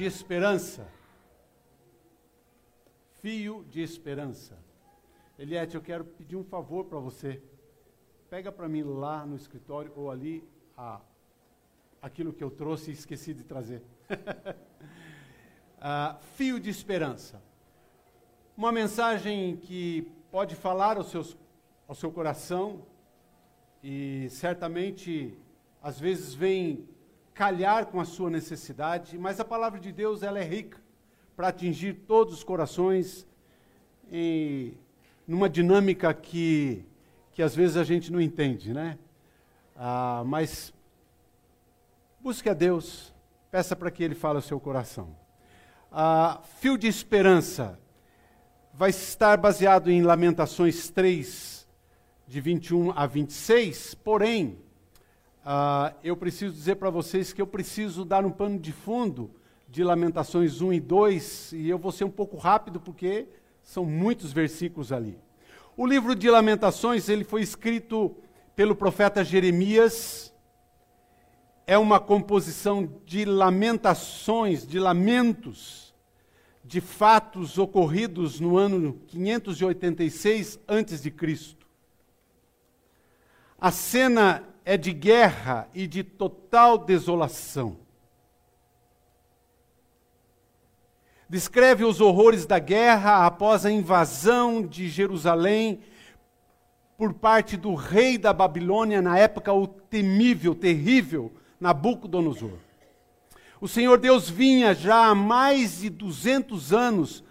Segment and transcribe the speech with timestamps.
[0.00, 0.88] de esperança.
[3.20, 4.56] Fio de esperança.
[5.38, 7.42] Eliette, eu quero pedir um favor para você.
[8.30, 10.42] Pega para mim lá no escritório ou ali
[10.74, 11.02] a,
[12.00, 13.82] aquilo que eu trouxe e esqueci de trazer.
[15.76, 17.42] uh, fio de esperança.
[18.56, 21.36] Uma mensagem que pode falar ao, seus,
[21.86, 22.86] ao seu coração
[23.84, 25.36] e certamente
[25.82, 26.88] às vezes vem
[27.34, 30.78] calhar com a sua necessidade, mas a palavra de Deus ela é rica
[31.36, 33.26] para atingir todos os corações
[34.10, 34.76] em
[35.26, 36.84] numa dinâmica que
[37.32, 38.98] que às vezes a gente não entende, né?
[39.76, 40.74] Ah, mas
[42.20, 43.14] busque a Deus,
[43.50, 45.16] peça para que Ele fale ao seu coração.
[45.90, 47.78] Ah, fio de esperança
[48.74, 51.66] vai estar baseado em Lamentações 3,
[52.26, 54.58] de 21 a 26, porém,
[55.40, 59.30] Uh, eu preciso dizer para vocês que eu preciso dar um pano de fundo
[59.66, 63.26] de Lamentações 1 e 2, e eu vou ser um pouco rápido porque
[63.62, 65.18] são muitos versículos ali.
[65.76, 68.14] O livro de Lamentações, ele foi escrito
[68.54, 70.30] pelo profeta Jeremias,
[71.66, 75.94] é uma composição de lamentações, de lamentos,
[76.62, 81.66] de fatos ocorridos no ano 586 antes de Cristo.
[83.58, 87.76] A cena é de guerra e de total desolação.
[91.28, 95.80] Descreve os horrores da guerra após a invasão de Jerusalém
[96.96, 102.56] por parte do rei da Babilônia, na época o temível, terrível Nabucodonosor.
[103.60, 107.24] O Senhor Deus vinha já há mais de 200 anos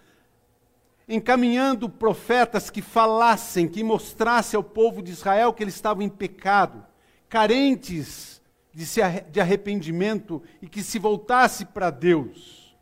[1.08, 6.89] encaminhando profetas que falassem, que mostrassem ao povo de Israel que eles estavam em pecado,
[7.30, 8.42] carentes
[8.74, 9.00] de, se,
[9.30, 12.76] de arrependimento e que se voltasse para Deus.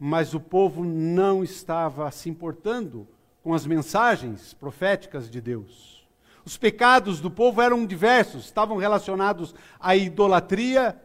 [0.00, 3.06] Mas o povo não estava se importando
[3.42, 6.08] com as mensagens proféticas de Deus.
[6.44, 10.98] Os pecados do povo eram diversos, estavam relacionados à idolatria,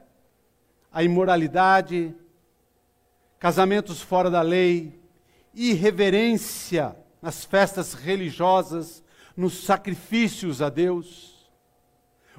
[0.92, 2.16] à imoralidade,
[3.38, 5.02] casamentos fora da lei,
[5.54, 9.04] irreverência nas festas religiosas,
[9.36, 11.43] nos sacrifícios a Deus.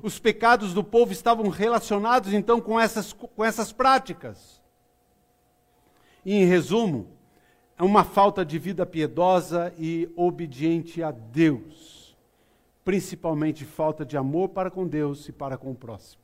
[0.04, 4.60] Os pecados do povo estavam relacionados então com essas, com essas práticas.
[6.22, 7.08] E, em resumo,
[7.78, 12.14] é uma falta de vida piedosa e obediente a Deus.
[12.84, 16.20] Principalmente falta de amor para com Deus e para com o próximo.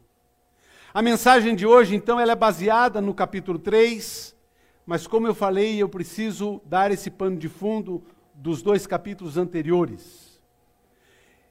[0.93, 4.37] A mensagem de hoje, então, ela é baseada no capítulo 3,
[4.85, 8.03] mas como eu falei, eu preciso dar esse pano de fundo
[8.35, 10.30] dos dois capítulos anteriores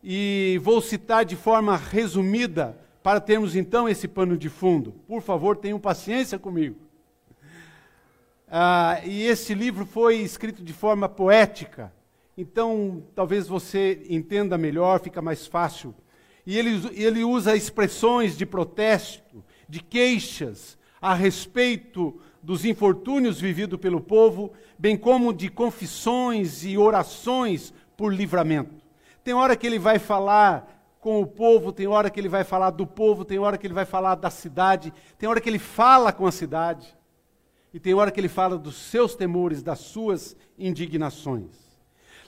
[0.04, 4.92] e vou citar de forma resumida para termos então esse pano de fundo.
[5.08, 6.76] Por favor, tenham paciência comigo.
[8.52, 11.94] Ah, e esse livro foi escrito de forma poética,
[12.36, 15.94] então talvez você entenda melhor, fica mais fácil.
[16.46, 24.02] E ele, ele usa expressões de protesto, de queixas a respeito dos infortúnios vividos pelo
[24.02, 28.79] povo, bem como de confissões e orações por livramento.
[29.24, 32.72] Tem hora que ele vai falar com o povo, tem hora que ele vai falar
[32.72, 36.12] do povo, tem hora que ele vai falar da cidade, tem hora que ele fala
[36.12, 36.96] com a cidade,
[37.74, 41.70] e tem hora que ele fala dos seus temores, das suas indignações.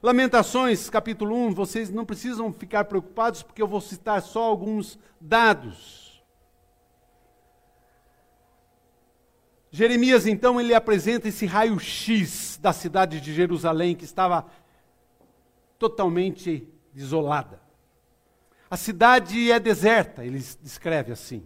[0.02, 6.23] Lamentações, capítulo 1, vocês não precisam ficar preocupados, porque eu vou citar só alguns dados.
[9.69, 14.46] Jeremias, então, ele apresenta esse raio-x da cidade de Jerusalém, que estava
[15.78, 17.62] totalmente desolada.
[18.69, 21.46] A cidade é deserta, ele descreve assim.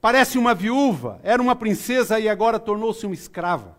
[0.00, 3.76] Parece uma viúva, era uma princesa e agora tornou-se uma escrava.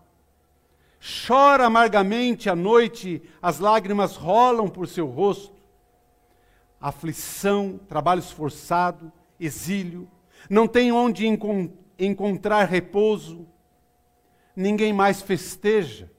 [1.26, 5.58] Chora amargamente à noite, as lágrimas rolam por seu rosto.
[6.78, 10.06] Aflição, trabalho esforçado, exílio,
[10.48, 13.46] não tem onde encont encontrar repouso,
[14.56, 16.10] ninguém mais festeja.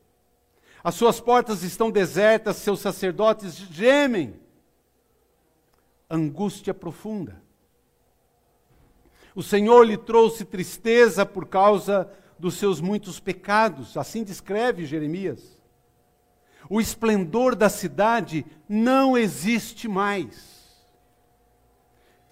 [0.83, 4.40] As suas portas estão desertas, seus sacerdotes gemem
[6.11, 7.41] angústia profunda.
[9.33, 15.61] O Senhor lhe trouxe tristeza por causa dos seus muitos pecados, assim descreve Jeremias.
[16.69, 20.61] O esplendor da cidade não existe mais.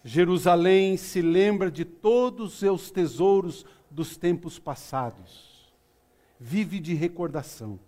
[0.03, 5.73] Jerusalém se lembra de todos os seus tesouros dos tempos passados.
[6.39, 7.79] Vive de recordação.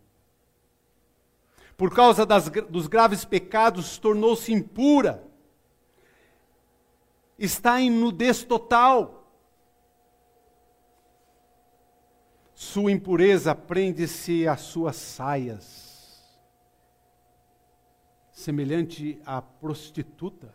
[1.77, 5.30] Por causa das, dos graves pecados, tornou-se impura
[7.43, 9.21] está em nudez total.
[12.61, 16.39] sua impureza prende-se às suas saias,
[18.31, 20.53] semelhante à prostituta.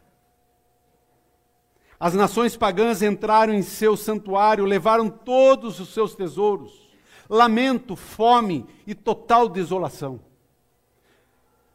[1.98, 6.88] As nações pagãs entraram em seu santuário, levaram todos os seus tesouros.
[7.28, 10.20] Lamento, fome e total desolação.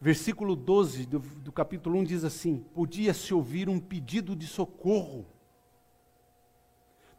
[0.01, 5.27] Versículo 12 do, do capítulo 1 diz assim: Podia-se ouvir um pedido de socorro.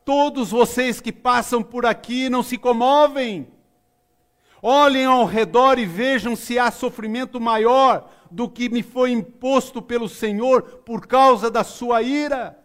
[0.05, 3.47] Todos vocês que passam por aqui não se comovem.
[4.61, 10.09] Olhem ao redor e vejam se há sofrimento maior do que me foi imposto pelo
[10.09, 12.63] Senhor por causa da sua ira.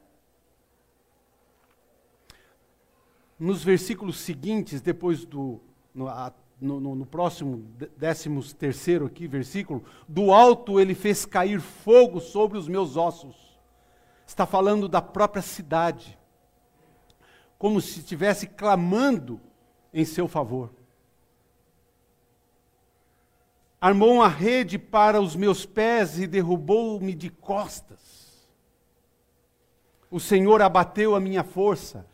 [3.39, 5.61] nos versículos seguintes, depois do.
[5.93, 7.65] No, a, no, no, no, próximo,
[7.95, 13.35] décimo terceiro aqui, versículo, do alto ele fez cair fogo sobre os meus ossos.
[14.25, 16.17] Está falando da própria cidade,
[17.57, 19.39] como se estivesse clamando
[19.93, 20.71] em seu favor.
[23.79, 28.47] Armou uma rede para os meus pés e derrubou-me de costas.
[30.09, 32.05] O Senhor abateu a minha força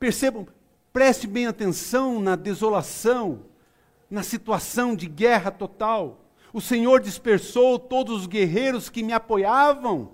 [0.00, 0.48] Percebam,
[0.94, 3.44] preste bem atenção na desolação,
[4.10, 6.24] na situação de guerra total.
[6.52, 10.12] O Senhor dispersou todos os guerreiros que me apoiavam.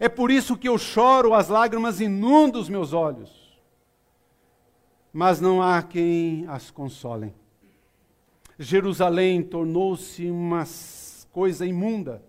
[0.00, 3.30] É por isso que eu choro, as lágrimas inundam os meus olhos.
[5.12, 7.32] Mas não há quem as consolem.
[8.58, 10.64] Jerusalém tornou-se uma
[11.30, 12.22] coisa imunda.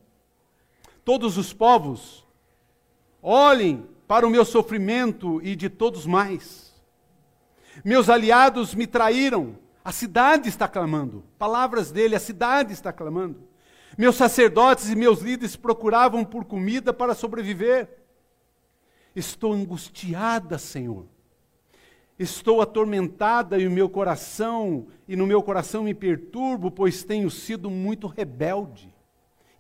[1.04, 2.26] Todos os povos
[3.22, 6.74] olhem para o meu sofrimento e de todos mais.
[7.84, 11.24] Meus aliados me traíram, a cidade está clamando.
[11.38, 13.48] Palavras dele, a cidade está clamando.
[13.96, 17.88] Meus sacerdotes e meus líderes procuravam por comida para sobreviver.
[19.16, 21.06] Estou angustiada, Senhor.
[22.18, 27.70] Estou atormentada e o meu coração, e no meu coração me perturbo, pois tenho sido
[27.70, 28.92] muito rebelde.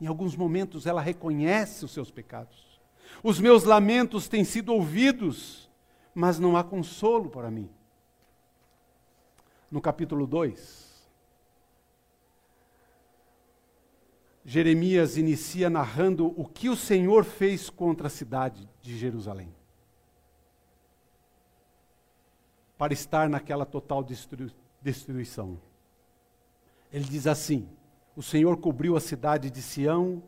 [0.02, 2.82] Em alguns momentos ela reconhece os seus pecados.
[3.22, 5.70] Os meus lamentos têm sido ouvidos,
[6.16, 7.70] mas não há consolo para mim.
[9.76, 11.06] No capítulo 2,
[14.46, 19.54] Jeremias inicia narrando o que o Senhor fez contra a cidade de Jerusalém.
[22.78, 24.50] Para estar naquela total destru
[24.82, 25.60] destruição.
[26.90, 27.68] Ele diz assim:
[28.16, 30.24] O Senhor cobriu a cidade de Sião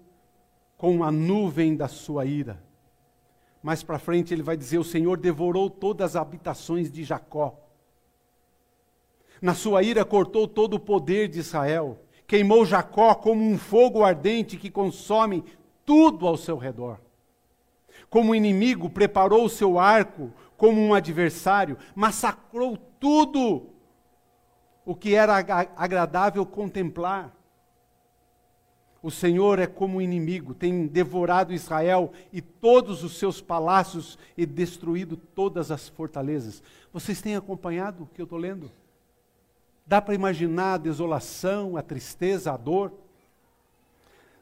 [0.75, 2.61] com a nuvem da sua ira
[3.67, 7.66] mais para frente ele vai dizer: O Senhor devorou todas as habitações de Jacó.
[9.41, 11.99] Na sua ira cortou todo o poder de Israel.
[12.25, 15.43] Queimou Jacó como um fogo ardente que consome
[15.85, 16.99] tudo ao seu redor.
[18.09, 23.69] Como inimigo, preparou o seu arco como um adversário, massacrou tudo
[24.85, 25.35] o que era
[25.75, 27.35] agradável contemplar.
[29.03, 34.45] O Senhor é como um inimigo, tem devorado Israel e todos os seus palácios e
[34.45, 36.63] destruído todas as fortalezas.
[36.91, 38.71] Vocês têm acompanhado o que eu estou lendo?
[39.87, 42.91] Dá para imaginar a desolação, a tristeza, a dor?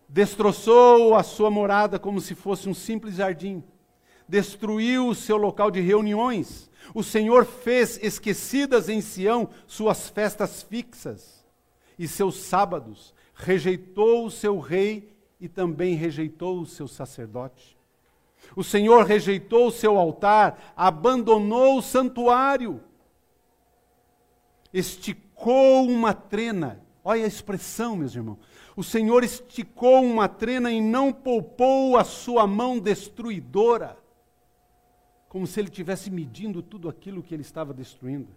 [0.10, 3.64] Destroçou a sua morada como se fosse um simples jardim.
[4.28, 6.68] Destruiu o seu local de reuniões.
[6.96, 11.46] O Senhor fez esquecidas em Sião suas festas fixas
[11.98, 17.78] e seus sábados rejeitou o seu rei e também rejeitou o seu sacerdote.
[18.56, 22.82] O Senhor rejeitou o seu altar, abandonou o santuário,
[24.74, 25.25] esticou
[25.86, 26.82] uma trena.
[27.04, 28.40] Olha a expressão, meus irmãos.
[28.76, 33.98] O Senhor esticou uma trena e não poupou a sua mão destruidora,
[35.30, 38.30] como se ele estivesse medindo tudo aquilo que ele estava destruindo.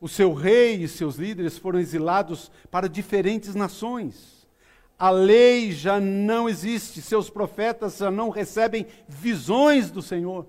[0.00, 4.46] O seu rei e seus líderes foram exilados para diferentes nações.
[4.98, 10.46] A lei já não existe, seus profetas já não recebem visões do Senhor.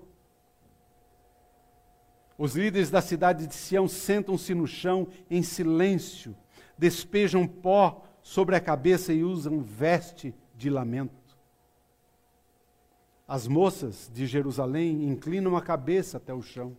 [2.38, 6.36] Os líderes da cidade de Sião sentam-se no chão em silêncio,
[6.76, 11.14] despejam pó sobre a cabeça e usam veste de lamento.
[13.26, 16.76] As moças de Jerusalém inclinam a cabeça até o chão.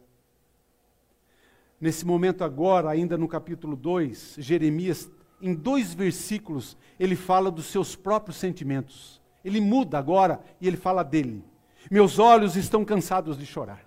[1.80, 5.10] Nesse momento agora, ainda no capítulo 2, Jeremias,
[5.42, 9.22] em dois versículos, ele fala dos seus próprios sentimentos.
[9.44, 11.44] Ele muda agora e ele fala dele.
[11.90, 13.87] Meus olhos estão cansados de chorar.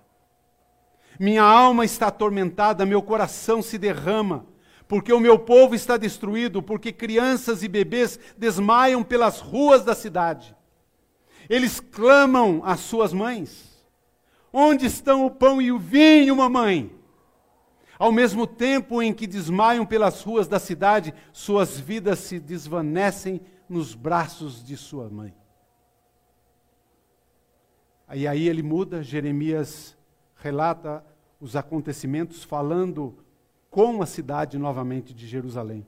[1.21, 4.43] Minha alma está atormentada, meu coração se derrama,
[4.87, 10.55] porque o meu povo está destruído, porque crianças e bebês desmaiam pelas ruas da cidade.
[11.47, 13.85] Eles clamam às suas mães:
[14.51, 16.91] Onde estão o pão e o vinho, mamãe?
[17.99, 23.93] Ao mesmo tempo em que desmaiam pelas ruas da cidade, suas vidas se desvanecem nos
[23.93, 25.35] braços de sua mãe.
[28.11, 29.95] E aí ele muda, Jeremias
[30.35, 31.10] relata
[31.41, 33.17] os acontecimentos, falando
[33.71, 35.85] com a cidade novamente de Jerusalém.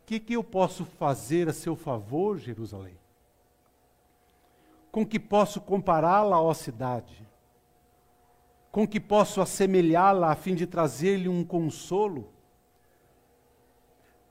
[0.00, 2.96] O que, que eu posso fazer a seu favor, Jerusalém?
[4.92, 7.28] Com que posso compará-la, ó cidade?
[8.70, 12.32] Com que posso assemelhá-la a fim de trazer-lhe um consolo?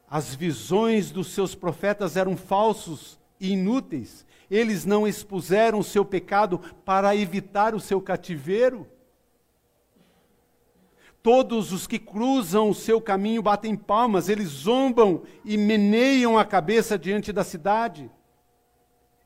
[0.10, 4.26] As visões dos seus profetas eram falsos e inúteis.
[4.50, 8.88] Eles não expuseram o seu pecado para evitar o seu cativeiro.
[11.22, 16.98] Todos os que cruzam o seu caminho batem palmas, eles zombam e meneiam a cabeça
[16.98, 18.10] diante da cidade.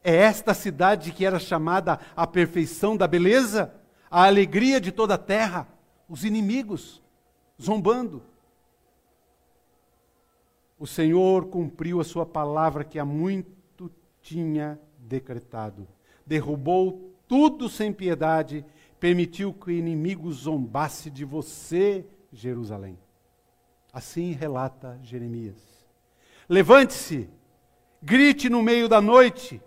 [0.03, 3.73] É esta cidade que era chamada a perfeição da beleza,
[4.09, 5.67] a alegria de toda a terra,
[6.09, 7.01] os inimigos
[7.61, 8.23] zombando.
[10.77, 13.89] O Senhor cumpriu a sua palavra que há muito
[14.21, 15.87] tinha decretado.
[16.25, 18.65] Derrubou tudo sem piedade
[19.03, 22.97] permitiu que o inimigo zombasse de você, Jerusalém.
[23.91, 25.57] Assim relata Jeremias.
[26.47, 27.29] Levante-se,
[28.01, 29.61] grite no meio da noite.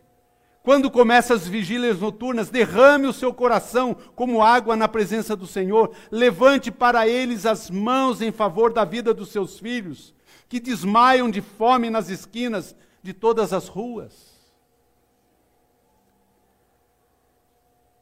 [0.63, 5.95] Quando começa as vigílias noturnas, derrame o seu coração como água na presença do Senhor.
[6.11, 10.15] Levante para eles as mãos em favor da vida dos seus filhos,
[10.49, 14.36] que desmaiam de fome nas esquinas de todas as ruas.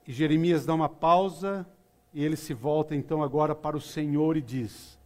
[0.07, 1.67] E Jeremias dá uma pausa
[2.13, 4.99] e ele se volta então agora para o Senhor e diz: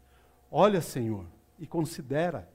[0.50, 1.25] Olha, Senhor,
[1.59, 2.49] e considera.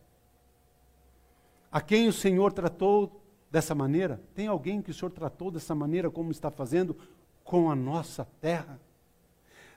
[1.71, 4.21] A quem o Senhor tratou dessa maneira?
[4.35, 6.95] Tem alguém que o Senhor tratou dessa maneira, como está fazendo
[7.43, 8.79] com a nossa terra?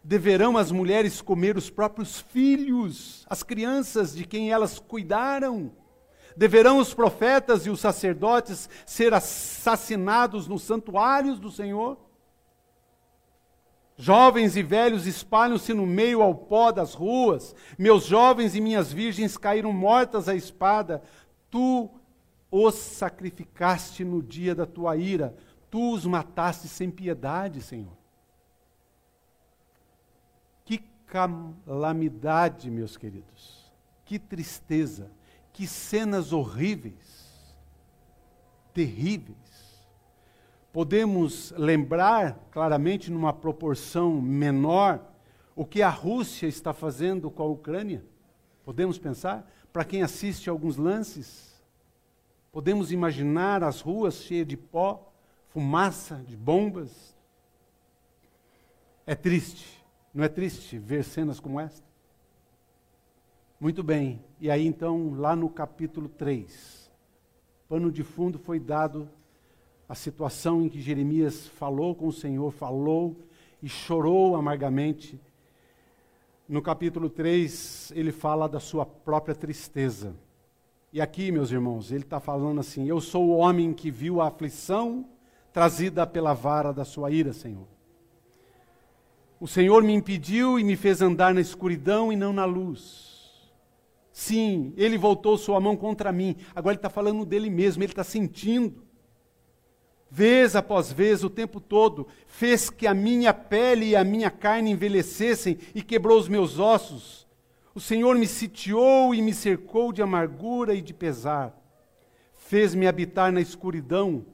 [0.04, 5.72] Deverão as mulheres comer os próprios filhos, as crianças de quem elas cuidaram?
[6.36, 12.05] Deverão os profetas e os sacerdotes ser assassinados nos santuários do Senhor?
[13.98, 17.54] Jovens e velhos espalham-se no meio ao pó das ruas.
[17.78, 21.02] Meus jovens e minhas virgens caíram mortas à espada.
[21.50, 21.88] Tu
[22.50, 25.34] os sacrificaste no dia da tua ira.
[25.70, 27.96] Tu os mataste sem piedade, Senhor.
[30.64, 33.72] Que calamidade, meus queridos.
[34.04, 35.10] Que tristeza.
[35.54, 37.56] Que cenas horríveis.
[38.74, 39.45] Terríveis
[40.76, 45.02] podemos lembrar claramente, numa proporção menor,
[45.54, 48.04] o que a Rússia está fazendo com a Ucrânia?
[48.62, 49.50] Podemos pensar?
[49.72, 51.64] Para quem assiste alguns lances,
[52.52, 55.10] podemos imaginar as ruas cheias de pó,
[55.48, 57.16] fumaça, de bombas.
[59.06, 61.86] É triste, não é triste ver cenas como esta?
[63.58, 66.92] Muito bem, e aí então, lá no capítulo 3,
[67.66, 69.08] pano de fundo foi dado
[69.88, 73.16] a situação em que Jeremias falou com o Senhor, falou
[73.62, 75.20] e chorou amargamente.
[76.48, 80.14] No capítulo 3, ele fala da sua própria tristeza.
[80.92, 84.28] E aqui, meus irmãos, ele está falando assim: Eu sou o homem que viu a
[84.28, 85.04] aflição
[85.52, 87.66] trazida pela vara da sua ira, Senhor.
[89.38, 93.06] O Senhor me impediu e me fez andar na escuridão e não na luz.
[94.10, 96.36] Sim, ele voltou sua mão contra mim.
[96.54, 98.85] Agora ele está falando dele mesmo, ele está sentindo
[100.10, 104.70] vez após vez, o tempo todo, fez que a minha pele e a minha carne
[104.70, 107.26] envelhecessem e quebrou os meus ossos.
[107.74, 111.54] O Senhor me sitiou e me cercou de amargura e de pesar.
[112.32, 114.24] Fez-me habitar na escuridão,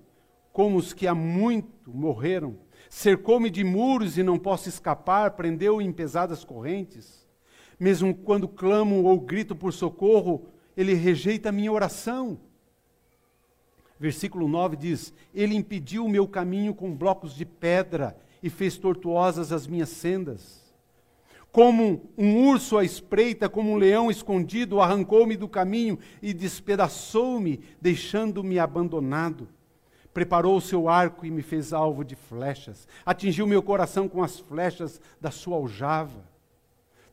[0.53, 2.59] como os que há muito morreram.
[2.91, 7.27] Cercou-me de muros e não posso escapar, prendeu em pesadas correntes.
[7.81, 12.39] Mesmo quando clamo ou grito por socorro, ele rejeita a minha oração.
[14.03, 19.53] Versículo 9 diz: Ele impediu o meu caminho com blocos de pedra e fez tortuosas
[19.53, 20.75] as minhas sendas.
[21.53, 28.59] Como um urso à espreita, como um leão escondido, arrancou-me do caminho e despedaçou-me, deixando-me
[28.59, 29.49] abandonado.
[30.13, 32.89] Preparou o seu arco e me fez alvo de flechas.
[33.07, 36.32] Atingiu meu coração com as flechas da sua aljava.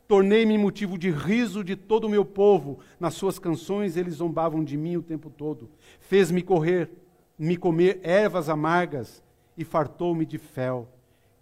[0.10, 2.80] Tornei-me motivo de riso de todo o meu povo.
[3.00, 5.70] Nas suas canções eles zombavam de mim o tempo todo.
[6.00, 6.90] Fez-me correr,
[7.38, 9.24] me comer ervas amargas
[9.56, 10.90] e fartou-me de fel.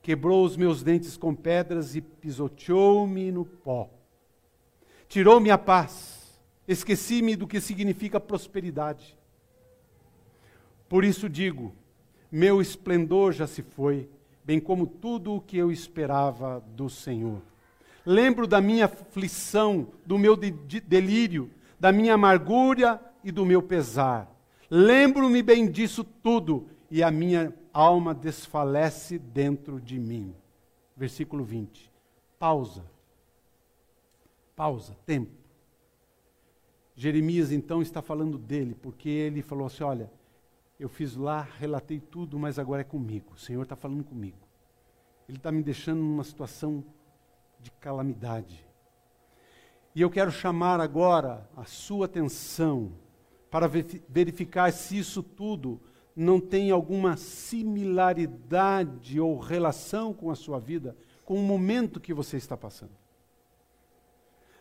[0.02, 3.90] Quebrou os meus dentes com pedras e pisoteou-me no pó.
[5.08, 6.38] Tirou-me a paz.
[6.68, 9.18] Esqueci-me do que significa prosperidade.
[10.90, 11.74] Por isso digo:
[12.30, 14.10] meu esplendor já se foi,
[14.44, 17.42] bem como tudo o que eu esperava do Senhor.
[18.10, 24.34] Lembro da minha aflição, do meu de delírio, da minha amargura e do meu pesar.
[24.72, 30.34] Lembro-me bem disso tudo e a minha alma desfalece dentro de mim.
[30.96, 31.92] Versículo 20.
[32.40, 32.86] Pausa.
[34.56, 35.36] Pausa, tempo.
[36.96, 40.10] Jeremias então está falando dele, porque ele falou assim: Olha,
[40.80, 43.34] eu fiz lá, relatei tudo, mas agora é comigo.
[43.34, 44.48] O Senhor está falando comigo.
[45.28, 46.86] Ele está me deixando numa situação
[47.60, 48.66] de calamidade.
[49.94, 52.94] E eu quero chamar agora a sua atenção
[53.50, 55.82] para verificar se isso tudo
[56.16, 60.96] não tem alguma similaridade ou relação com a sua vida,
[61.26, 62.96] com o momento que você está passando.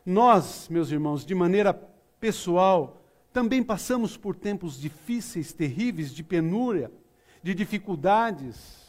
[0.04, 1.74] Nós, meus irmãos, de maneira
[2.20, 6.90] pessoal, também passamos por tempos difíceis, terríveis, de penúria,
[7.42, 8.85] de dificuldades,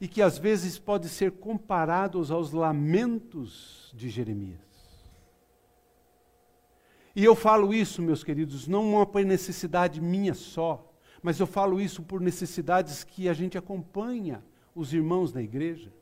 [0.00, 4.60] e que às vezes podem ser comparados aos lamentos de Jeremias.
[7.14, 10.88] E eu falo isso, meus queridos, não por necessidade minha só,
[11.20, 15.92] mas eu falo isso por necessidades que a gente acompanha os irmãos da igreja.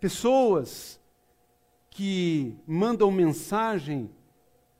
[0.00, 0.98] Pessoas
[1.90, 4.10] que mandam mensagem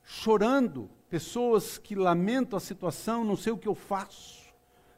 [0.02, 4.41] chorando, pessoas que lamentam a situação, não sei o que eu faço,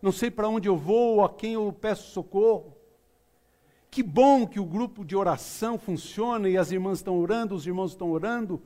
[0.04, 2.76] não sei para onde eu vou, a quem eu peço socorro.
[3.90, 7.92] Que bom que o grupo de oração funciona e as irmãs estão orando, os irmãos
[7.92, 8.60] estão orando,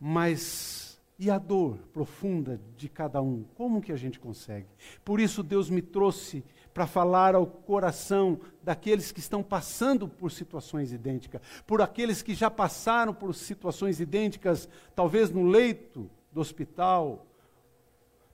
[0.00, 3.44] mas e a dor profunda de cada um?
[3.54, 4.66] Como que a gente consegue?
[5.04, 6.42] Por isso Deus me trouxe
[6.72, 12.50] para falar ao coração daqueles que estão passando por situações idênticas, por aqueles que já
[12.50, 17.26] passaram por situações idênticas, talvez no leito do hospital,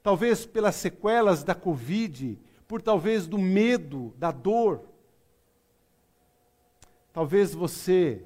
[0.02, 4.83] talvez pelas sequelas da Covid, por talvez do medo, da dor.
[7.12, 8.25] Talvez você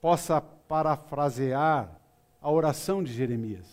[0.00, 2.00] possa parafrasear
[2.40, 3.66] a oração de Jeremias.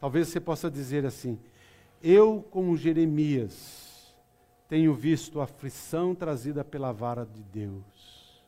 [0.00, 1.38] Talvez você possa dizer assim:
[2.02, 4.14] Eu, como Jeremias,
[4.68, 8.42] tenho visto a aflição trazida pela vara de Deus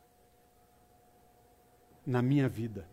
[2.04, 2.88] na minha vida.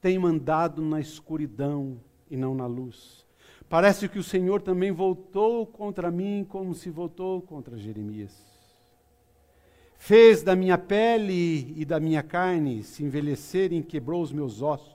[0.00, 3.24] Tenho andado na escuridão e não na luz.
[3.68, 8.32] Parece que o Senhor também voltou contra mim como se voltou contra Jeremias.
[9.96, 14.94] Fez da minha pele e da minha carne se envelhecerem e quebrou os meus ossos.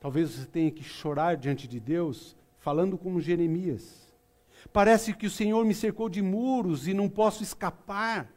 [0.00, 4.08] Talvez você tenha que chorar diante de Deus, falando como Jeremias.
[4.72, 8.32] Parece que o Senhor me cercou de muros e não posso escapar.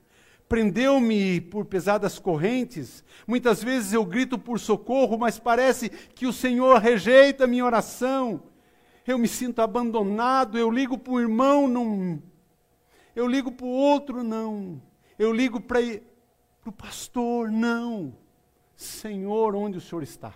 [0.51, 3.05] Prendeu-me por pesadas correntes.
[3.25, 8.43] Muitas vezes eu grito por socorro, mas parece que o Senhor rejeita minha oração.
[9.07, 10.57] Eu me sinto abandonado.
[10.57, 12.21] Eu ligo para o irmão, não.
[13.15, 14.81] Eu ligo para o outro, não.
[15.17, 15.79] Eu ligo para
[16.65, 18.13] o pastor, não.
[18.75, 20.33] Senhor, onde o Senhor está?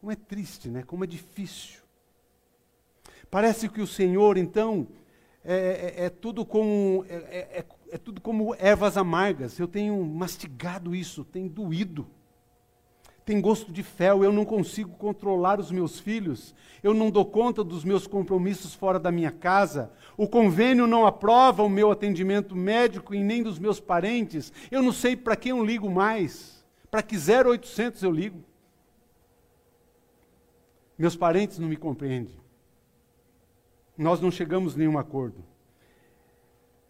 [0.00, 0.82] Como é triste, né?
[0.82, 1.82] Como é difícil.
[3.30, 4.88] Parece que o Senhor, então,
[5.44, 9.56] é, é, é tudo como é, é, tudo como ervas amargas.
[9.56, 12.04] Eu tenho mastigado isso, tem doído.
[13.24, 17.64] Tem gosto de fel, eu não consigo controlar os meus filhos, eu não dou conta
[17.64, 23.14] dos meus compromissos fora da minha casa, o convênio não aprova o meu atendimento médico
[23.14, 27.16] e nem dos meus parentes, eu não sei para quem eu ligo mais, para que
[27.16, 28.44] 0800 eu ligo.
[30.98, 32.36] Meus parentes não me compreendem.
[33.96, 35.53] Nós não chegamos a nenhum acordo.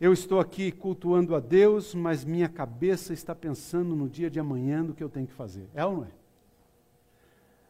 [0.01, 4.83] Eu estou aqui cultuando a Deus, mas minha cabeça está pensando no dia de amanhã
[4.83, 5.69] no que eu tenho que fazer.
[5.75, 6.11] É ou não é?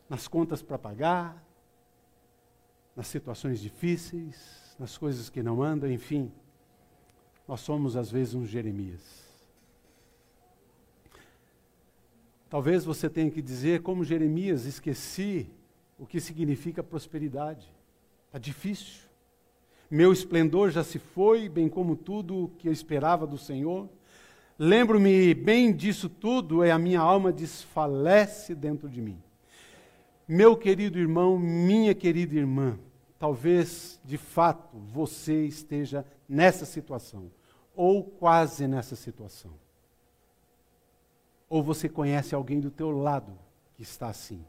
[0.08, 1.44] Nas contas para pagar,
[2.96, 6.32] nas situações difíceis, nas coisas que não andam, enfim.
[7.46, 9.22] Nós somos às vezes uns Jeremias.
[12.48, 15.50] Talvez você tenha que dizer, como Jeremias, esqueci
[15.98, 17.68] o que significa prosperidade.
[18.26, 19.03] Está difícil.
[19.94, 23.88] Meu esplendor já se foi, bem como tudo que eu esperava do Senhor.
[24.58, 29.22] Lembro-me bem disso tudo, e a minha alma desfalece dentro de mim.
[30.26, 32.76] Meu querido irmão, minha querida irmã,
[33.20, 37.30] talvez de fato você esteja nessa situação,
[37.76, 39.52] ou quase nessa situação.
[41.48, 43.38] Ou você conhece alguém do teu lado
[43.76, 44.44] que está assim.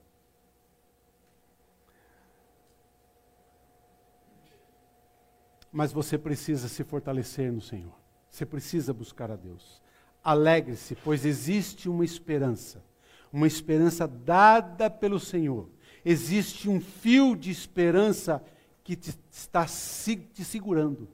[5.75, 7.91] Mas você precisa se fortalecer no Senhor.
[8.29, 9.81] Você precisa buscar a Deus.
[10.23, 12.81] Alegre-se, pois existe uma esperança,
[13.29, 15.69] uma esperança dada pelo Senhor.
[16.05, 18.41] Existe um fio de esperança
[18.85, 21.09] que te, está te segurando.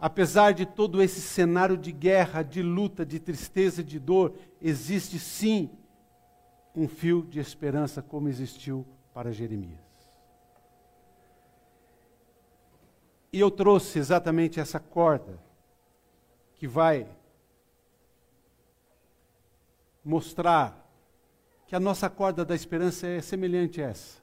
[0.00, 5.68] apesar de todo esse cenário de guerra, de luta, de tristeza de dor, existe sim
[6.72, 9.87] um fio de esperança como existiu para Jeremias.
[13.32, 15.38] E eu trouxe exatamente essa corda
[16.54, 17.06] que vai
[20.04, 20.88] mostrar
[21.66, 24.18] que a nossa corda da esperança é semelhante a essa.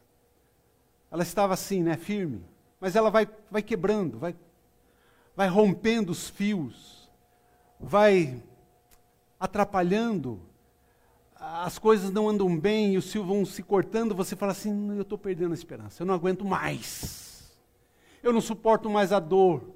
[1.12, 2.44] Ela estava assim, né, firme,
[2.80, 4.36] mas ela vai, vai quebrando, vai,
[5.36, 7.10] vai rompendo os fios,
[7.80, 8.42] vai
[9.40, 10.42] atrapalhando,
[11.36, 15.04] as coisas não andam bem e os fios vão se cortando, você fala assim: eu
[15.04, 17.35] estou perdendo a esperança, eu não aguento mais,
[18.28, 19.76] eu não suporto mais a dor,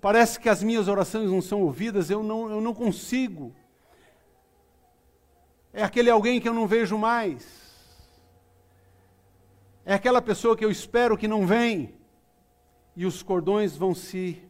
[0.00, 3.54] parece que as minhas orações não são ouvidas, eu não, eu não consigo.
[5.72, 7.66] É aquele alguém que eu não vejo mais.
[9.84, 11.94] É aquela pessoa que eu espero que não vem.
[12.96, 14.42] E os cordões vão se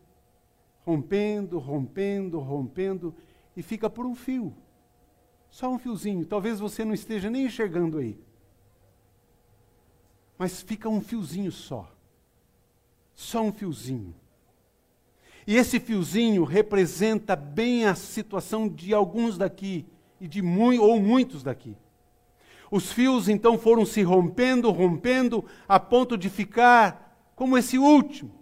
[0.84, 3.12] rompendo, rompendo, rompendo,
[3.56, 4.56] e fica por um fio.
[5.50, 6.24] Só um fiozinho.
[6.24, 8.16] Talvez você não esteja nem enxergando aí.
[10.38, 11.95] Mas fica um fiozinho só.
[13.16, 14.14] Só um fiozinho.
[15.46, 19.87] E esse fiozinho representa bem a situação de alguns daqui
[20.20, 21.74] e de muito, ou muitos daqui.
[22.70, 28.33] Os fios então foram se rompendo, rompendo, a ponto de ficar como esse último.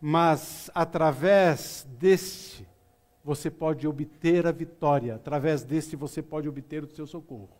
[0.00, 2.68] Mas através deste,
[3.24, 7.56] você pode obter a vitória, através deste, você pode obter o seu socorro.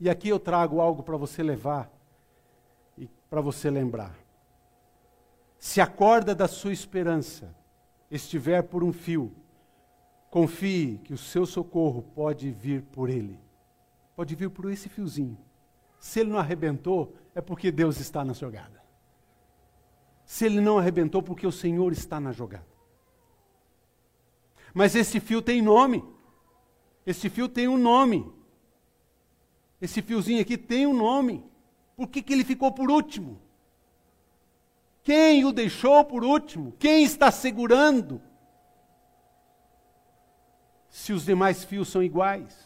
[0.00, 1.95] E aqui eu trago algo para você levar
[3.28, 4.16] para você lembrar.
[5.58, 7.54] Se a corda da sua esperança
[8.10, 9.34] estiver por um fio,
[10.36, 13.40] Confie que o seu socorro pode vir por ele.
[14.14, 15.38] Pode vir por esse fiozinho.
[15.98, 18.82] Se ele não arrebentou, é porque Deus está na jogada.
[20.26, 22.66] Se ele não arrebentou, porque o Senhor está na jogada.
[24.74, 26.04] Mas esse fio tem nome.
[27.06, 28.30] Esse fio tem um nome.
[29.80, 31.42] Esse fiozinho aqui tem um nome.
[31.96, 33.40] Por que, que ele ficou por último?
[35.02, 36.72] Quem o deixou por último?
[36.78, 38.20] Quem está segurando?
[40.96, 42.56] se os demais fios são iguais?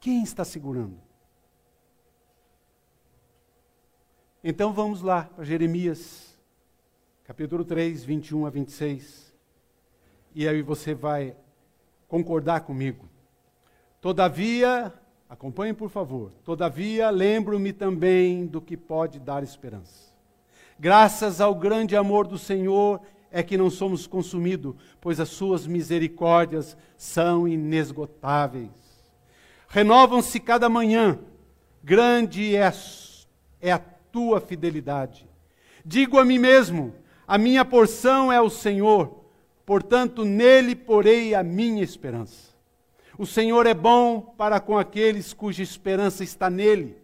[0.00, 1.00] Quem está segurando?
[4.42, 6.36] Então vamos lá para Jeremias,
[7.22, 9.32] capítulo 3, 21 a 26.
[10.34, 11.36] E aí você vai
[12.08, 13.08] concordar comigo.
[14.00, 14.92] Todavia,
[15.30, 16.32] acompanhe por favor.
[16.44, 20.10] Todavia, lembro-me também do que pode dar esperança.
[20.76, 26.76] Graças ao grande amor do Senhor é que não somos consumidos, pois as suas misericórdias
[26.96, 28.70] são inesgotáveis.
[29.68, 31.16] Renovam-se cada manhã,
[31.80, 32.72] grande é a,
[33.60, 35.28] é a tua fidelidade.
[35.84, 36.92] Digo a mim mesmo:
[37.24, 39.22] a minha porção é o Senhor,
[39.64, 42.49] portanto nele porei a minha esperança.
[43.20, 46.96] O Senhor é bom para com aqueles cuja esperança está nele,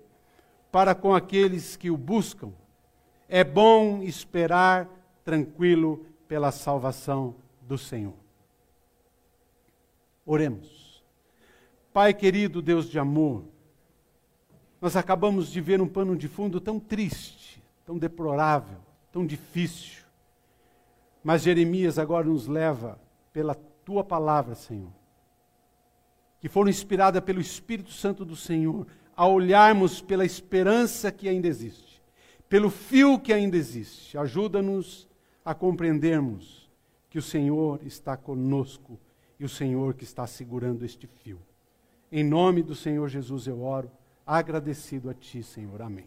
[0.72, 2.54] para com aqueles que o buscam.
[3.28, 4.88] É bom esperar
[5.22, 8.14] tranquilo pela salvação do Senhor.
[10.24, 11.04] Oremos.
[11.92, 13.44] Pai querido, Deus de amor,
[14.80, 18.78] nós acabamos de ver um pano de fundo tão triste, tão deplorável,
[19.12, 20.02] tão difícil.
[21.22, 22.98] Mas Jeremias agora nos leva
[23.34, 24.90] pela tua palavra, Senhor,
[26.40, 32.02] que foram inspirada pelo Espírito Santo do Senhor, a olharmos pela esperança que ainda existe,
[32.48, 34.18] pelo fio que ainda existe.
[34.18, 35.08] Ajuda-nos
[35.44, 36.70] a compreendermos
[37.08, 38.98] que o Senhor está conosco
[39.40, 41.40] e o Senhor que está segurando este fio.
[42.12, 43.90] Em nome do Senhor Jesus eu oro,
[44.26, 45.80] agradecido a Ti, Senhor.
[45.80, 46.06] Amém.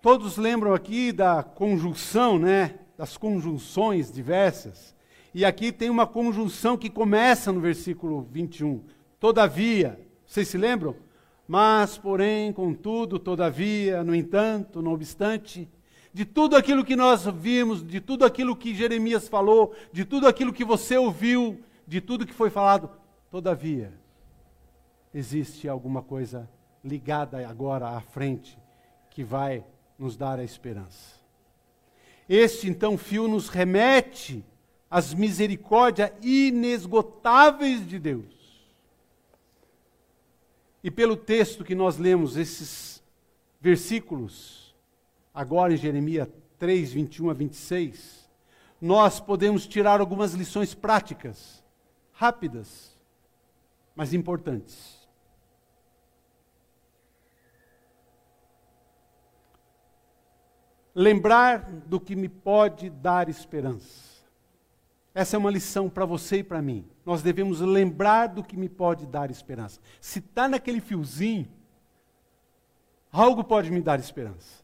[0.00, 2.80] Todos lembram aqui da conjunção, né?
[2.96, 4.94] Das conjunções diversas.
[5.34, 8.82] E aqui tem uma conjunção que começa no versículo 21.
[9.18, 10.94] Todavia, vocês se lembram?
[11.48, 15.68] Mas, porém, contudo, todavia, no entanto, não obstante,
[16.12, 20.52] de tudo aquilo que nós vimos, de tudo aquilo que Jeremias falou, de tudo aquilo
[20.52, 22.90] que você ouviu, de tudo que foi falado,
[23.30, 23.92] todavia,
[25.14, 26.48] existe alguma coisa
[26.84, 28.58] ligada agora à frente
[29.10, 29.64] que vai
[29.98, 31.16] nos dar a esperança.
[32.28, 34.44] Este então fio nos remete
[34.92, 38.70] às misericórdias inesgotáveis de Deus.
[40.84, 43.02] E pelo texto que nós lemos, esses
[43.58, 44.74] versículos,
[45.32, 46.28] agora em Jeremias
[46.58, 48.28] 3, 21 a 26,
[48.78, 51.64] nós podemos tirar algumas lições práticas,
[52.12, 52.94] rápidas,
[53.96, 55.00] mas importantes.
[60.94, 64.11] lembrar do que me pode dar esperança.
[65.14, 66.86] Essa é uma lição para você e para mim.
[67.04, 69.80] Nós devemos lembrar do que me pode dar esperança.
[70.00, 71.48] Se está naquele fiozinho,
[73.10, 74.62] algo pode me dar esperança.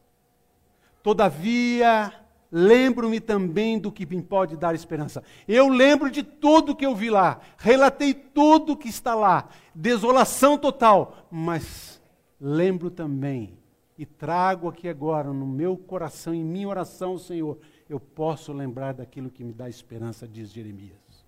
[1.03, 2.11] Todavia,
[2.51, 5.23] lembro-me também do que me pode dar esperança.
[5.47, 11.27] Eu lembro de tudo que eu vi lá, relatei tudo que está lá, desolação total,
[11.29, 12.01] mas
[12.41, 13.59] lembro também
[13.97, 17.59] e trago aqui agora no meu coração, em minha oração, Senhor,
[17.89, 21.25] eu posso lembrar daquilo que me dá esperança, diz Jeremias.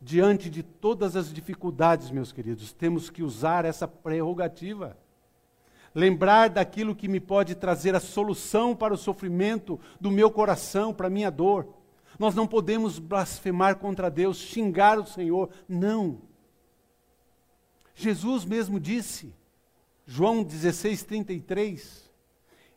[0.00, 4.96] Diante de todas as dificuldades, meus queridos, temos que usar essa prerrogativa.
[5.94, 11.08] Lembrar daquilo que me pode trazer a solução para o sofrimento do meu coração, para
[11.08, 11.74] a minha dor.
[12.18, 15.50] Nós não podemos blasfemar contra Deus, xingar o Senhor.
[15.68, 16.22] Não.
[17.94, 19.34] Jesus mesmo disse:
[20.06, 22.09] João 16, 33.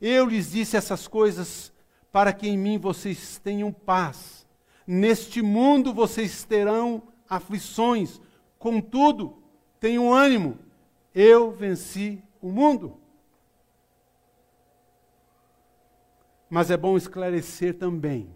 [0.06, 1.72] Eu lhes disse essas coisas
[2.12, 4.46] para que em mim vocês tenham paz.
[4.86, 8.20] Neste mundo vocês terão aflições,
[8.60, 9.42] contudo,
[9.80, 10.60] tenham ânimo.
[11.16, 13.00] Eu venci o mundo.
[16.50, 18.30] Mas é bom esclarecer também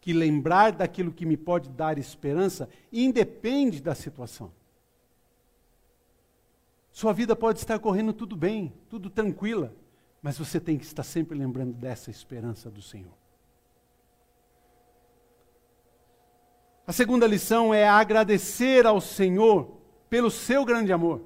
[0.00, 4.50] que lembrar daquilo que me pode dar esperança independe da situação.
[6.90, 9.72] Sua vida pode estar correndo tudo bem, tudo tranquila,
[10.22, 13.12] mas você tem que estar sempre lembrando dessa esperança do Senhor.
[16.86, 19.78] A segunda lição é agradecer ao Senhor
[20.08, 21.22] pelo seu grande amor.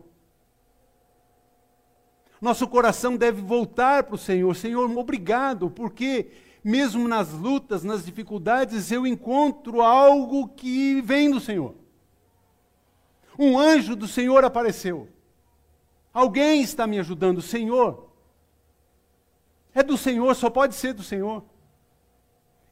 [2.41, 4.55] Nosso coração deve voltar para o Senhor.
[4.55, 6.31] Senhor, obrigado, porque
[6.63, 11.75] mesmo nas lutas, nas dificuldades, eu encontro algo que vem do Senhor.
[13.39, 15.09] Um anjo do Senhor apareceu.
[16.13, 18.14] Alguém está me ajudando, Senhor.
[19.75, 21.45] É do Senhor, só pode ser do Senhor.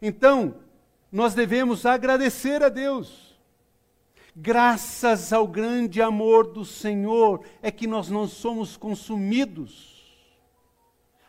[0.01, 0.55] Então,
[1.11, 3.37] nós devemos agradecer a Deus.
[4.35, 9.93] Graças ao grande amor do Senhor é que nós não somos consumidos.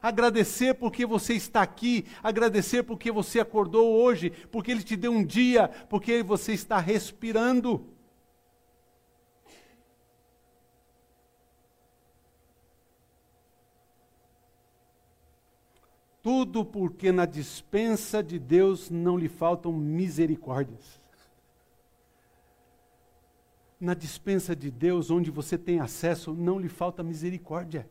[0.02, 5.24] Agradecer porque você está aqui, agradecer porque você acordou hoje, porque Ele te deu um
[5.24, 7.93] dia, porque você está respirando.
[16.24, 21.02] Tudo porque na dispensa de Deus não lhe faltam misericórdias.
[23.78, 27.86] Na dispensa de Deus, onde você tem acesso, não lhe falta misericórdia.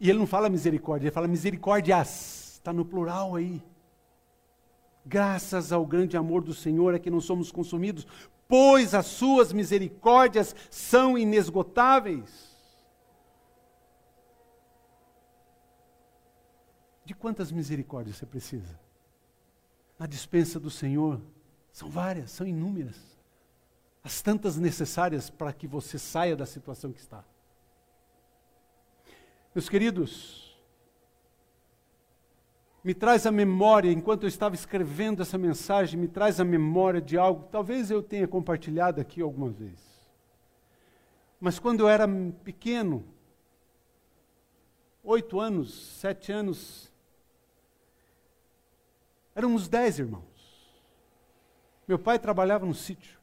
[0.00, 2.54] E ele não fala misericórdia, ele fala misericórdias.
[2.54, 3.62] Está no plural aí.
[5.04, 8.06] Graças ao grande amor do Senhor é que não somos consumidos,
[8.48, 12.55] pois as suas misericórdias são inesgotáveis.
[17.06, 18.78] De quantas misericórdias você precisa?
[19.96, 21.20] Na dispensa do Senhor,
[21.72, 23.00] são várias, são inúmeras.
[24.02, 27.24] As tantas necessárias para que você saia da situação que está.
[29.54, 30.60] Meus queridos,
[32.82, 37.16] me traz a memória, enquanto eu estava escrevendo essa mensagem, me traz a memória de
[37.16, 39.78] algo, talvez eu tenha compartilhado aqui alguma vez.
[41.38, 42.08] Mas quando eu era
[42.42, 43.04] pequeno,
[45.04, 46.92] oito anos, sete anos,
[49.36, 50.24] Éramos dez irmãos.
[51.86, 53.20] Meu pai trabalhava no sítio.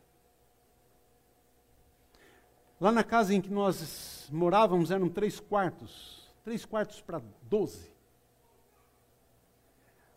[2.80, 6.32] Lá na casa em que nós morávamos eram três quartos.
[6.44, 7.92] Três quartos para doze.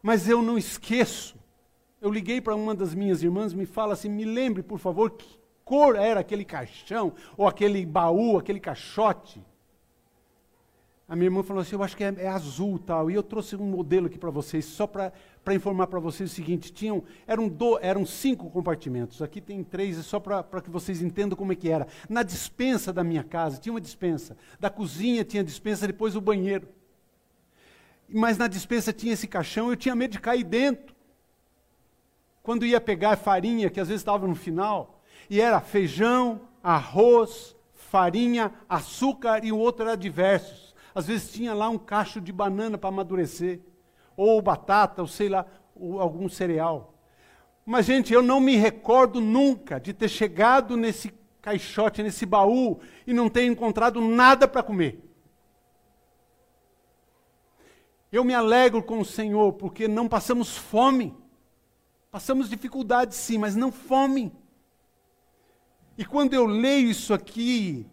[0.03, 1.39] Mas eu não esqueço.
[1.99, 5.41] Eu liguei para uma das minhas irmãs me fala assim: me lembre, por favor, que
[5.65, 9.43] cor era aquele caixão, ou aquele baú, aquele caixote.
[11.09, 13.11] A minha irmã falou assim: Eu acho que é, é azul tal.
[13.11, 15.13] E eu trouxe um modelo aqui para vocês, só para
[15.55, 19.23] informar para vocês o seguinte: tinham, eram, do, eram cinco compartimentos.
[19.23, 21.87] Aqui tem três, é só para que vocês entendam como é que era.
[22.09, 24.37] Na dispensa da minha casa, tinha uma dispensa.
[24.59, 26.69] Da cozinha tinha dispensa, depois o banheiro.
[28.09, 30.95] Mas na dispensa tinha esse caixão, eu tinha medo de cair dentro.
[32.43, 38.53] Quando ia pegar farinha, que às vezes estava no final, e era feijão, arroz, farinha,
[38.69, 40.66] açúcar e o outro era diversos.
[40.97, 43.61] Às vezes tinha lá um cacho de banana para amadurecer,
[44.17, 46.95] ou batata, ou sei lá, ou algum cereal.
[47.67, 53.13] Mas, gente, eu não me recordo nunca de ter chegado nesse caixote, nesse baú, e
[53.13, 55.07] não ter encontrado nada para comer.
[58.11, 61.15] Eu me alegro com o Senhor, porque não passamos fome.
[62.11, 64.33] Passamos dificuldades, sim, mas não fome.
[65.99, 67.87] E quando eu leio isso aqui,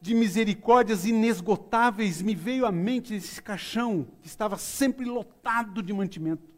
[0.00, 6.48] de misericórdias inesgotáveis, me veio à mente esse caixão que estava sempre lotado de mantimento.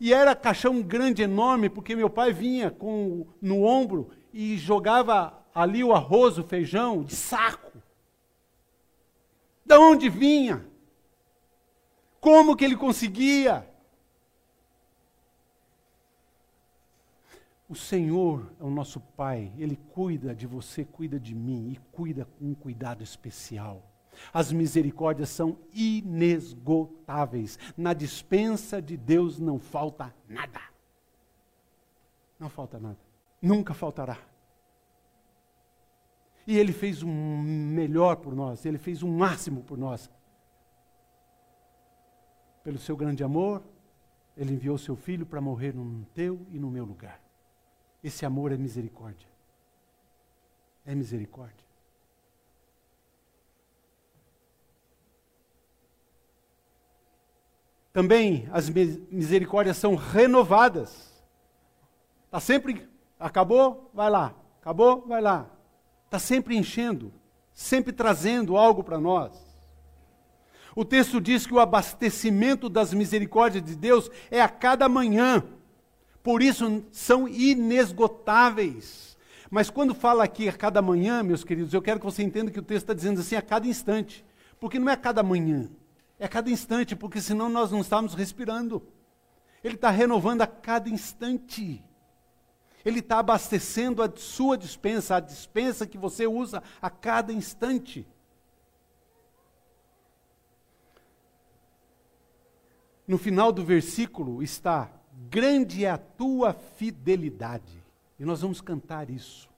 [0.00, 5.84] E era caixão grande, enorme, porque meu pai vinha com no ombro e jogava ali
[5.84, 7.72] o arroz, o feijão, de saco.
[9.64, 10.66] Da onde vinha?
[12.20, 13.68] Como que ele conseguia?
[17.68, 22.26] O Senhor é o nosso Pai, Ele cuida de você, cuida de mim e cuida
[22.26, 23.82] com um cuidado especial.
[24.32, 27.58] As misericórdias são inesgotáveis.
[27.76, 30.60] Na dispensa de Deus não falta nada.
[32.38, 32.98] Não falta nada.
[33.40, 34.18] Nunca faltará.
[36.46, 40.10] E Ele fez o um melhor por nós, Ele fez o um máximo por nós.
[42.62, 43.62] Pelo seu grande amor,
[44.36, 47.23] Ele enviou seu filho para morrer no teu e no meu lugar.
[48.04, 49.26] Esse amor é misericórdia.
[50.84, 51.64] É misericórdia.
[57.94, 61.24] Também as misericórdias são renovadas.
[62.26, 62.86] Está sempre,
[63.18, 64.34] acabou, vai lá.
[64.60, 65.50] Acabou, vai lá.
[66.04, 67.10] Está sempre enchendo,
[67.54, 69.32] sempre trazendo algo para nós.
[70.76, 75.42] O texto diz que o abastecimento das misericórdias de Deus é a cada manhã.
[76.24, 79.14] Por isso são inesgotáveis.
[79.50, 82.58] Mas quando fala aqui a cada manhã, meus queridos, eu quero que você entenda que
[82.58, 84.24] o texto está dizendo assim a cada instante.
[84.58, 85.68] Porque não é a cada manhã,
[86.18, 88.82] é a cada instante, porque senão nós não estamos respirando.
[89.62, 91.84] Ele está renovando a cada instante.
[92.82, 98.08] Ele está abastecendo a sua dispensa, a dispensa que você usa a cada instante.
[103.06, 104.90] No final do versículo está
[105.30, 107.82] grande é a tua fidelidade.
[108.18, 109.48] E nós vamos cantar isso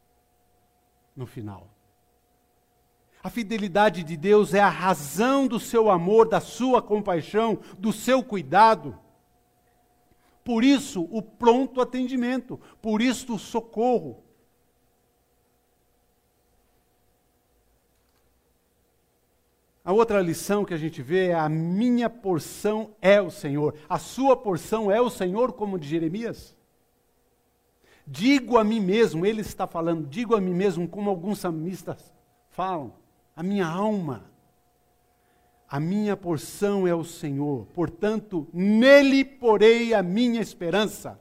[1.14, 1.68] no final.
[3.22, 8.22] A fidelidade de Deus é a razão do seu amor, da sua compaixão, do seu
[8.22, 8.96] cuidado.
[10.44, 14.22] Por isso, o pronto atendimento, por isso, o socorro.
[19.86, 23.72] A outra lição que a gente vê é a minha porção é o Senhor.
[23.88, 26.56] A sua porção é o Senhor, como de Jeremias?
[28.04, 32.12] Digo a mim mesmo, ele está falando, digo a mim mesmo, como alguns salmistas
[32.50, 32.94] falam,
[33.36, 34.28] a minha alma,
[35.68, 41.20] a minha porção é o Senhor, portanto, nele porei a minha esperança.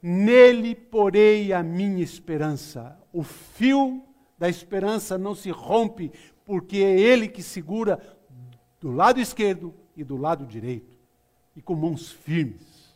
[0.00, 2.98] Nele porei a minha esperança.
[3.12, 4.02] O fio
[4.42, 6.10] da esperança não se rompe,
[6.44, 8.18] porque é Ele que segura
[8.80, 10.98] do lado esquerdo e do lado direito,
[11.54, 12.92] e com mãos firmes.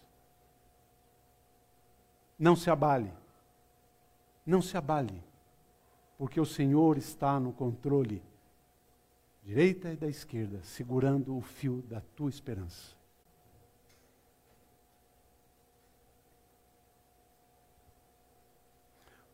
[2.36, 3.12] Não se abale,
[4.44, 5.22] não se abale,
[6.18, 8.20] porque o Senhor está no controle,
[9.44, 12.96] direita e da esquerda, segurando o fio da tua esperança.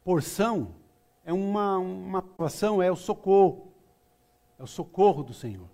[0.05, 0.82] Porção
[1.25, 3.73] é uma, uma ação, é o socorro.
[4.59, 5.69] É o socorro do Senhor.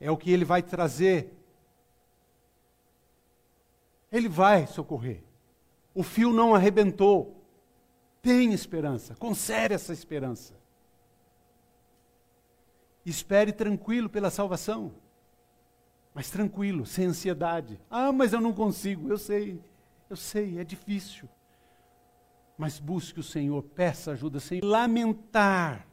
[0.00, 1.32] É o que Ele vai trazer.
[4.10, 5.22] Ele vai socorrer.
[5.94, 7.44] O fio não arrebentou.
[8.22, 9.14] Tem esperança.
[9.16, 10.54] Conserve essa esperança.
[13.04, 14.94] Espere tranquilo pela salvação.
[16.14, 17.78] Mas tranquilo, sem ansiedade.
[17.90, 19.08] Ah, mas eu não consigo.
[19.08, 19.60] Eu sei,
[20.08, 21.28] eu sei, é difícil.
[22.56, 25.86] Mas busque o Senhor, peça ajuda, sem lamentar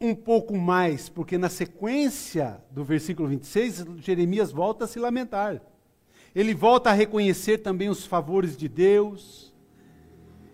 [0.00, 5.62] um pouco mais, porque na sequência do versículo 26, Jeremias volta a se lamentar.
[6.34, 9.54] Ele volta a reconhecer também os favores de Deus.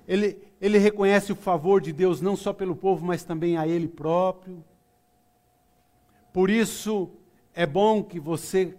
[0.07, 3.89] Ele, ele reconhece o favor de Deus não só pelo povo, mas também a ele
[3.89, 4.65] próprio.
[6.33, 7.11] Por isso,
[7.53, 8.77] é bom que você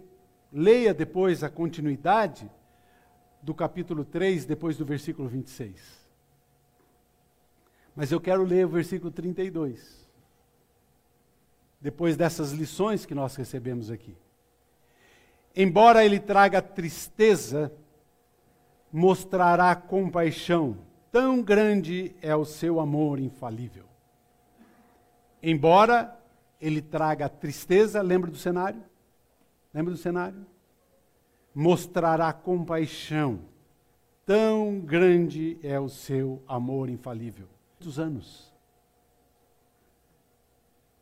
[0.50, 2.50] leia depois a continuidade
[3.44, 6.08] do capítulo 3, depois do versículo 26.
[7.94, 10.08] Mas eu quero ler o versículo 32.
[11.78, 14.16] Depois dessas lições que nós recebemos aqui.
[15.54, 17.70] Embora ele traga tristeza,
[18.90, 20.78] mostrará compaixão.
[21.12, 23.84] Tão grande é o seu amor infalível.
[25.42, 26.18] Embora
[26.58, 28.82] ele traga tristeza, lembra do cenário?
[29.72, 30.46] Lembra do cenário?
[31.54, 33.40] Mostrará compaixão.
[34.26, 37.46] Tão grande é o seu amor infalível.
[37.78, 38.52] Dos anos.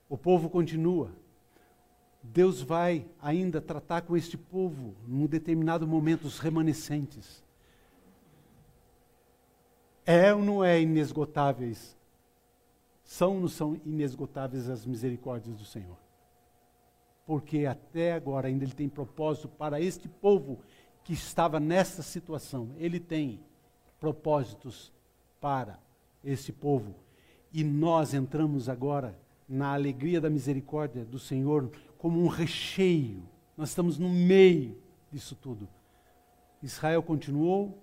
[0.09, 1.11] O povo continua.
[2.23, 7.43] Deus vai ainda tratar com este povo num determinado momento, os remanescentes.
[10.05, 11.97] É ou não é inesgotáveis
[13.05, 15.97] São ou não são inesgotáveis as misericórdias do Senhor?
[17.27, 20.59] Porque até agora ainda Ele tem propósito para este povo
[21.05, 22.71] que estava nessa situação.
[22.77, 23.41] Ele tem
[24.01, 24.93] propósitos
[25.41, 25.79] para
[26.25, 26.95] esse povo.
[27.53, 29.19] E nós entramos agora
[29.49, 33.23] na alegria da misericórdia do Senhor como um recheio.
[33.57, 34.77] Nós estamos no meio
[35.11, 35.69] disso tudo.
[36.63, 37.79] Israel continuou,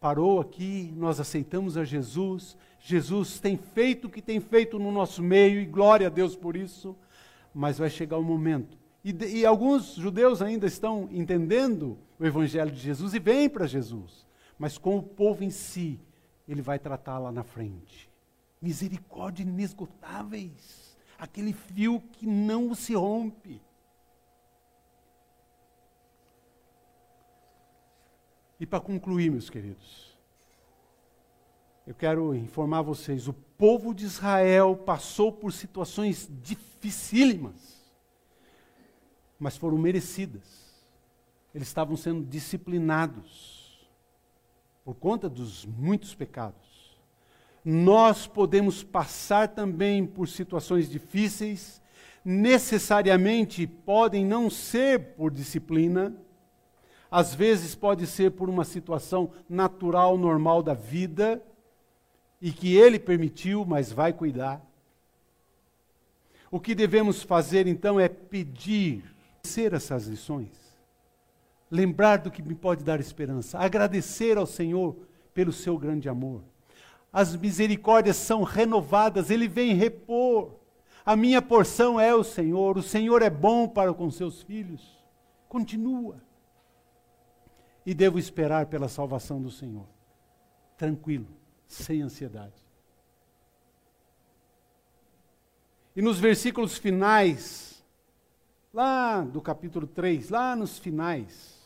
[0.00, 2.56] parou aqui, nós aceitamos a Jesus.
[2.80, 6.56] Jesus tem feito o que tem feito no nosso meio, e glória a Deus por
[6.56, 6.96] isso.
[7.54, 8.78] Mas vai chegar o momento.
[9.04, 14.26] E, e alguns judeus ainda estão entendendo o Evangelho de Jesus e vêm para Jesus.
[14.58, 16.00] Mas com o povo em si,
[16.46, 18.10] ele vai tratar lá na frente.
[18.60, 20.96] Misericórdia inesgotáveis.
[21.18, 23.60] Aquele fio que não se rompe.
[28.60, 30.17] E para concluir, meus queridos,
[31.88, 37.82] eu quero informar vocês: o povo de Israel passou por situações dificílimas,
[39.40, 40.68] mas foram merecidas.
[41.54, 43.88] Eles estavam sendo disciplinados
[44.84, 46.98] por conta dos muitos pecados.
[47.64, 51.80] Nós podemos passar também por situações difíceis,
[52.22, 56.14] necessariamente podem não ser por disciplina,
[57.10, 61.42] às vezes pode ser por uma situação natural, normal da vida,
[62.40, 64.64] e que ele permitiu, mas vai cuidar.
[66.50, 69.04] O que devemos fazer então é pedir,
[69.42, 70.50] ser essas lições,
[71.70, 74.96] lembrar do que me pode dar esperança, agradecer ao Senhor
[75.34, 76.42] pelo seu grande amor.
[77.12, 80.52] As misericórdias são renovadas, ele vem repor.
[81.04, 84.98] A minha porção é o Senhor, o Senhor é bom para com seus filhos.
[85.48, 86.20] Continua
[87.84, 89.86] e devo esperar pela salvação do Senhor.
[90.76, 91.26] Tranquilo,
[91.68, 92.66] sem ansiedade.
[95.94, 97.84] E nos versículos finais,
[98.72, 101.58] lá do capítulo 3, lá nos finais,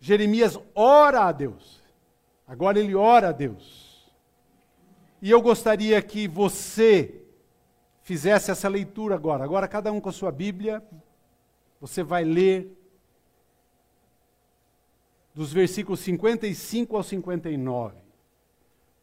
[0.00, 1.80] Jeremias ora a Deus.
[2.46, 4.10] Agora ele ora a Deus.
[5.20, 7.22] E eu gostaria que você
[8.02, 9.44] fizesse essa leitura agora.
[9.44, 10.82] Agora, cada um com a sua Bíblia,
[11.80, 12.76] você vai ler
[15.34, 18.01] dos versículos 55 ao 59.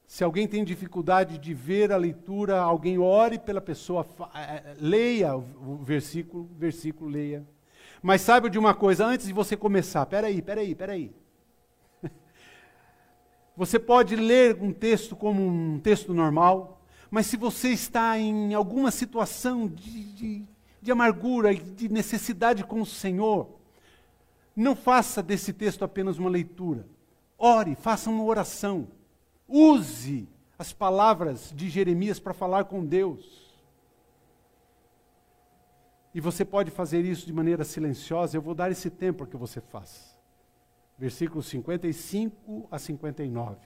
[0.09, 4.03] Se alguém tem dificuldade de ver a leitura, alguém ore pela pessoa,
[4.33, 7.47] é, é, leia o versículo, versículo leia.
[8.01, 11.11] Mas saiba de uma coisa, antes de você começar, peraí, peraí, peraí.
[13.55, 16.81] Você pode ler um texto como um texto normal,
[17.11, 20.45] mas se você está em alguma situação de, de,
[20.81, 23.59] de amargura, de necessidade com o Senhor,
[24.55, 26.87] não faça desse texto apenas uma leitura.
[27.37, 28.87] Ore, faça uma oração.
[29.49, 33.49] Use as palavras de Jeremias para falar com Deus.
[36.13, 38.37] E você pode fazer isso de maneira silenciosa.
[38.37, 40.15] Eu vou dar esse tempo para que você faça.
[40.97, 43.57] Versículos 55 a 59.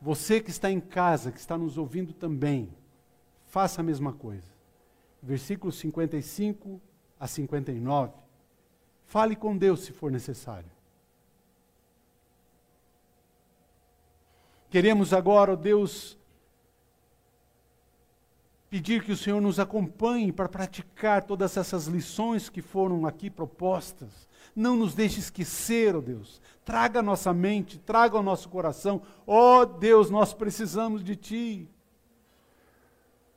[0.00, 2.74] Você que está em casa, que está nos ouvindo também,
[3.46, 4.48] faça a mesma coisa.
[5.22, 6.80] Versículos 55
[7.20, 8.14] a 59.
[9.04, 10.77] Fale com Deus se for necessário.
[14.70, 16.18] Queremos agora, ó Deus,
[18.68, 24.28] pedir que o Senhor nos acompanhe para praticar todas essas lições que foram aqui propostas.
[24.54, 26.40] Não nos deixe esquecer, ó Deus.
[26.64, 29.00] Traga a nossa mente, traga o nosso coração.
[29.26, 31.70] Ó Deus, nós precisamos de Ti.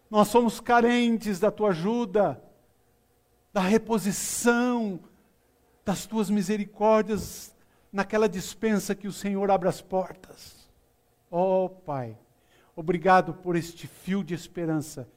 [0.10, 2.44] Nós somos carentes da Tua ajuda,
[3.54, 5.00] da reposição,
[5.86, 7.56] das tuas misericórdias
[7.92, 10.61] naquela dispensa que o Senhor abre as portas.
[11.32, 12.18] Ó oh, Pai,
[12.76, 15.10] obrigado por este fio de esperança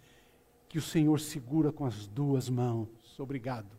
[0.69, 2.89] que o Senhor segura com as duas mãos.
[3.19, 3.77] Obrigado.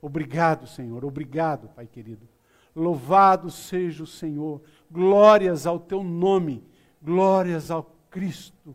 [0.00, 1.04] Obrigado, Senhor.
[1.04, 2.26] Obrigado, Pai querido.
[2.74, 4.62] Louvado seja o Senhor.
[4.90, 6.64] Glórias ao teu nome.
[7.02, 8.74] Glórias ao Cristo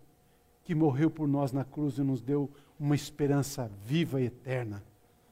[0.63, 4.83] que morreu por nós na cruz e nos deu uma esperança viva e eterna.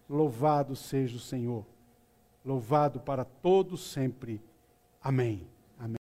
[0.09, 1.65] Louvado seja o Senhor
[2.45, 4.39] louvado para todos sempre.
[5.01, 5.54] Amém.